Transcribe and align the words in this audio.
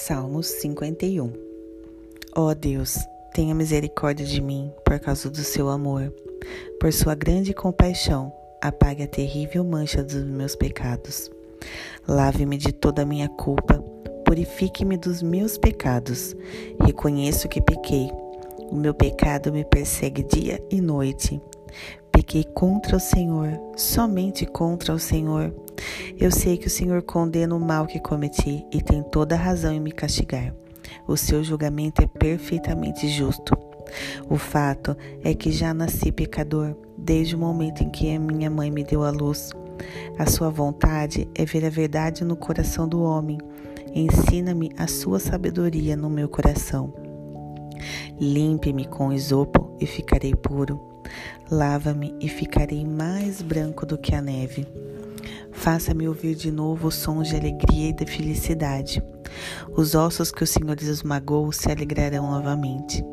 Salmos 0.00 0.46
51 0.46 1.32
Ó 2.36 2.46
oh 2.46 2.54
Deus, 2.54 2.96
tenha 3.34 3.52
misericórdia 3.52 4.24
de 4.24 4.40
mim 4.40 4.72
por 4.84 4.98
causa 5.00 5.28
do 5.28 5.38
seu 5.38 5.68
amor. 5.68 6.14
Por 6.78 6.92
sua 6.92 7.16
grande 7.16 7.52
compaixão, 7.52 8.32
apague 8.62 9.02
a 9.02 9.08
terrível 9.08 9.64
mancha 9.64 10.02
dos 10.02 10.24
meus 10.24 10.54
pecados. 10.54 11.28
Lave-me 12.06 12.56
de 12.56 12.72
toda 12.72 13.02
a 13.02 13.04
minha 13.04 13.28
culpa, 13.28 13.82
purifique-me 14.24 14.96
dos 14.96 15.20
meus 15.20 15.58
pecados. 15.58 16.34
Reconheço 16.80 17.48
que 17.48 17.60
pequei. 17.60 18.08
O 18.70 18.76
meu 18.76 18.94
pecado 18.94 19.52
me 19.52 19.64
persegue 19.64 20.22
dia 20.22 20.62
e 20.70 20.80
noite. 20.80 21.42
Pequei 22.12 22.44
contra 22.44 22.96
o 22.96 23.00
Senhor, 23.00 23.50
somente 23.76 24.46
contra 24.46 24.94
o 24.94 24.98
Senhor. 24.98 25.52
Eu 26.18 26.30
sei 26.30 26.56
que 26.56 26.66
o 26.66 26.70
Senhor 26.70 27.02
condena 27.02 27.54
o 27.54 27.60
mal 27.60 27.86
que 27.86 28.00
cometi 28.00 28.64
e 28.72 28.82
tem 28.82 29.02
toda 29.02 29.36
razão 29.36 29.72
em 29.72 29.80
me 29.80 29.92
castigar. 29.92 30.54
O 31.06 31.16
seu 31.16 31.42
julgamento 31.44 32.02
é 32.02 32.06
perfeitamente 32.06 33.08
justo. 33.08 33.56
O 34.28 34.36
fato 34.36 34.96
é 35.24 35.34
que 35.34 35.50
já 35.50 35.72
nasci 35.72 36.12
pecador 36.12 36.76
desde 36.96 37.34
o 37.34 37.38
momento 37.38 37.82
em 37.82 37.90
que 37.90 38.14
a 38.14 38.20
minha 38.20 38.50
mãe 38.50 38.70
me 38.70 38.84
deu 38.84 39.04
a 39.04 39.10
luz. 39.10 39.50
A 40.18 40.26
sua 40.26 40.50
vontade 40.50 41.28
é 41.34 41.44
ver 41.44 41.64
a 41.64 41.70
verdade 41.70 42.24
no 42.24 42.36
coração 42.36 42.88
do 42.88 43.02
homem. 43.02 43.38
Ensina-me 43.94 44.70
a 44.76 44.86
sua 44.86 45.18
sabedoria 45.18 45.96
no 45.96 46.10
meu 46.10 46.28
coração. 46.28 46.92
Limpe-me 48.20 48.84
com 48.84 49.12
isopo 49.12 49.76
e 49.80 49.86
ficarei 49.86 50.34
puro. 50.34 50.80
Lava-me 51.50 52.14
e 52.20 52.28
ficarei 52.28 52.84
mais 52.84 53.40
branco 53.40 53.86
do 53.86 53.96
que 53.96 54.14
a 54.14 54.20
neve. 54.20 54.66
Faça-me 55.58 56.06
ouvir 56.06 56.36
de 56.36 56.52
novo 56.52 56.88
sons 56.88 57.28
de 57.28 57.36
alegria 57.36 57.88
e 57.88 57.92
de 57.92 58.06
felicidade. 58.06 59.02
Os 59.76 59.96
ossos 59.96 60.30
que 60.30 60.44
o 60.44 60.46
Senhor 60.46 60.80
esmagou 60.80 61.50
se 61.50 61.68
alegrarão 61.70 62.30
novamente. 62.30 63.04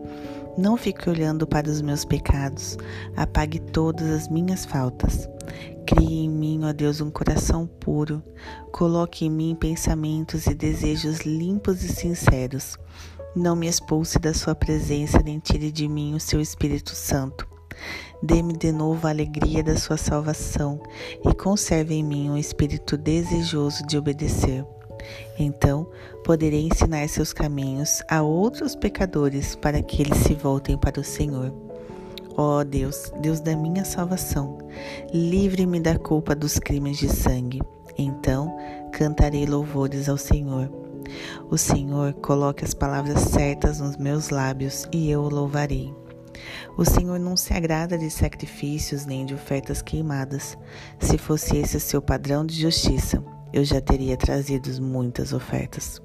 Não 0.56 0.78
fique 0.78 1.10
olhando 1.10 1.48
para 1.48 1.68
os 1.68 1.82
meus 1.82 2.06
pecados, 2.06 2.78
apague 3.18 3.60
todas 3.60 4.08
as 4.10 4.30
minhas 4.30 4.64
faltas. 4.64 5.28
Crie 5.88 6.26
em 6.26 6.30
mim, 6.30 6.62
ó 6.64 6.72
Deus, 6.72 7.02
um 7.02 7.10
coração 7.10 7.66
puro. 7.66 8.22
Coloque 8.72 9.26
em 9.26 9.30
mim 9.32 9.58
pensamentos 9.60 10.46
e 10.46 10.54
desejos 10.54 11.22
limpos 11.22 11.84
e 11.84 11.90
sinceros. 11.90 12.78
Não 13.36 13.56
me 13.56 13.68
expulse 13.68 14.20
da 14.20 14.36
Sua 14.36 14.54
presença, 14.54 15.20
nem 15.20 15.40
tire 15.40 15.72
de 15.72 15.88
mim 15.88 16.14
o 16.14 16.20
Seu 16.20 16.40
Espírito 16.40 16.96
Santo. 16.96 17.55
Dê-me 18.22 18.54
de 18.54 18.72
novo 18.72 19.06
a 19.08 19.10
alegria 19.10 19.64
da 19.64 19.78
sua 19.78 19.98
salvação 19.98 20.80
e 21.24 21.34
conserve 21.34 21.94
em 21.94 22.04
mim 22.04 22.30
um 22.30 22.38
espírito 22.38 22.98
desejoso 22.98 23.86
de 23.86 23.98
obedecer. 23.98 24.66
Então 25.38 25.88
poderei 26.24 26.68
ensinar 26.68 27.08
seus 27.08 27.34
caminhos 27.34 28.02
a 28.10 28.22
outros 28.22 28.76
pecadores 28.76 29.56
para 29.56 29.82
que 29.82 30.02
eles 30.02 30.18
se 30.20 30.34
voltem 30.34 30.78
para 30.78 31.00
o 31.00 31.04
Senhor. 31.04 31.54
Ó 32.38 32.60
oh 32.60 32.64
Deus, 32.64 33.12
Deus 33.22 33.40
da 33.40 33.56
minha 33.56 33.86
salvação, 33.86 34.58
livre-me 35.14 35.80
da 35.80 35.98
culpa 35.98 36.36
dos 36.36 36.60
crimes 36.60 36.98
de 36.98 37.08
sangue. 37.08 37.62
Então 37.98 38.58
cantarei 38.92 39.46
louvores 39.46 40.10
ao 40.10 40.18
Senhor. 40.18 40.70
O 41.50 41.58
Senhor 41.58 42.14
coloque 42.14 42.66
as 42.66 42.74
palavras 42.74 43.20
certas 43.22 43.80
nos 43.80 43.96
meus 43.96 44.30
lábios 44.30 44.88
e 44.92 45.10
eu 45.10 45.22
o 45.22 45.30
louvarei. 45.30 45.94
O 46.78 46.84
Senhor 46.84 47.20
não 47.20 47.38
se 47.38 47.54
agrada 47.54 47.98
de 47.98 48.10
sacrifícios 48.10 49.06
nem 49.06 49.26
de 49.26 49.34
ofertas 49.34 49.82
queimadas. 49.82 50.58
Se 51.00 51.18
fosse 51.18 51.58
esse 51.58 51.78
o 51.78 51.80
seu 51.80 52.02
padrão 52.02 52.46
de 52.46 52.60
justiça, 52.60 53.24
eu 53.54 53.64
já 53.64 53.80
teria 53.80 54.18
trazido 54.18 54.70
muitas 54.82 55.34
ofertas. 55.34 56.02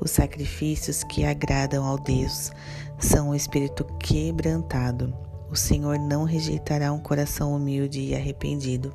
Os 0.00 0.10
sacrifícios 0.10 1.02
que 1.04 1.24
agradam 1.24 1.84
ao 1.84 1.98
Deus 1.98 2.50
são 2.98 3.30
o 3.30 3.34
espírito 3.34 3.84
quebrantado. 3.98 5.12
O 5.50 5.56
Senhor 5.56 5.98
não 5.98 6.24
rejeitará 6.24 6.92
um 6.92 7.00
coração 7.00 7.54
humilde 7.54 8.00
e 8.00 8.14
arrependido. 8.14 8.94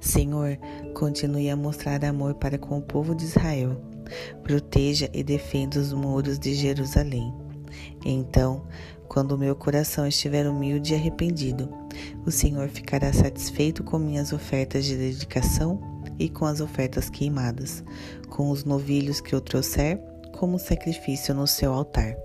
Senhor, 0.00 0.58
continue 0.94 1.48
a 1.48 1.56
mostrar 1.56 2.04
amor 2.04 2.34
para 2.34 2.58
com 2.58 2.78
o 2.78 2.82
povo 2.82 3.14
de 3.14 3.24
Israel. 3.24 3.80
Proteja 4.42 5.08
e 5.12 5.22
defenda 5.22 5.78
os 5.78 5.92
muros 5.92 6.38
de 6.38 6.54
Jerusalém. 6.54 7.32
Então, 8.04 8.62
quando 9.08 9.32
o 9.32 9.38
meu 9.38 9.54
coração 9.54 10.06
estiver 10.06 10.46
humilde 10.46 10.92
e 10.92 10.96
arrependido, 10.96 11.68
o 12.24 12.30
Senhor 12.30 12.68
ficará 12.68 13.12
satisfeito 13.12 13.84
com 13.84 13.98
minhas 13.98 14.32
ofertas 14.32 14.84
de 14.84 14.96
dedicação 14.96 15.80
e 16.18 16.28
com 16.28 16.44
as 16.44 16.60
ofertas 16.60 17.10
queimadas, 17.10 17.84
com 18.28 18.50
os 18.50 18.64
novilhos 18.64 19.20
que 19.20 19.34
eu 19.34 19.40
trouxer 19.40 20.00
como 20.32 20.58
sacrifício 20.58 21.34
no 21.34 21.46
seu 21.46 21.72
altar. 21.72 22.16